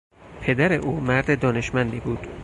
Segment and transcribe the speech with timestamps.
[0.41, 2.27] پدر او مرد دانشمندی بود.